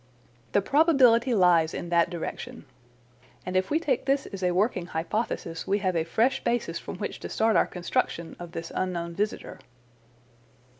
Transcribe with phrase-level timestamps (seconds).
[0.53, 2.65] "The probability lies in that direction.
[3.45, 6.97] And if we take this as a working hypothesis we have a fresh basis from
[6.97, 9.59] which to start our construction of this unknown visitor."